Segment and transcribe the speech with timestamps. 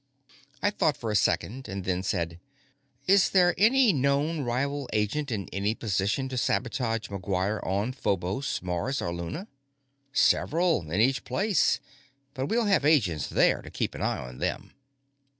[0.63, 2.39] I thought for a second, then said:
[3.05, 8.99] "Is there any known rival agent in any position to sabotage McGuire on Phobos, Mars,
[8.99, 9.47] or Luna?"
[10.11, 11.79] "Several, in each place.
[12.33, 14.73] But we'll have agents there to keep an eye on them.